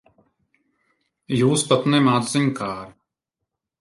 [1.41, 2.93] Jūs pat nemāc ziņkāre.